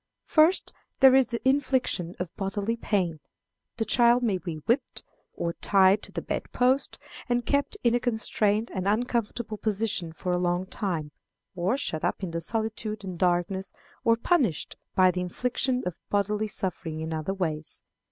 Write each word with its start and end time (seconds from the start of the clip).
First, 0.25 0.73
there 0.99 1.13
is 1.13 1.27
the 1.27 1.47
infliction 1.47 2.15
of 2.17 2.35
bodily 2.35 2.75
pain. 2.75 3.19
The 3.77 3.85
child 3.85 4.23
may 4.23 4.39
be 4.39 4.55
whipped, 4.55 5.03
or 5.33 5.53
tied 5.53 6.01
to 6.01 6.11
the 6.11 6.23
bed 6.23 6.51
post, 6.51 6.97
and 7.29 7.45
kept 7.45 7.77
in 7.83 7.93
a 7.93 7.99
constrained 7.99 8.71
and 8.73 8.87
uncomfortable 8.87 9.57
position 9.57 10.11
for 10.11 10.31
a 10.31 10.39
long 10.39 10.65
time, 10.65 11.11
or 11.55 11.77
shut 11.77 12.03
up 12.03 12.23
in 12.23 12.31
solitude 12.41 13.03
and 13.03 13.19
darkness, 13.19 13.73
or 14.03 14.17
punished 14.17 14.75
by 14.95 15.11
the 15.11 15.21
infliction 15.21 15.83
of 15.85 15.99
bodily 16.09 16.47
suffering 16.47 16.99
in 17.01 17.13
other 17.13 17.35
ways. 17.35 17.83